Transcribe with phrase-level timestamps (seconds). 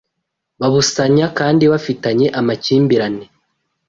[0.59, 3.25] babusanya kandi bafitanye amakimbirane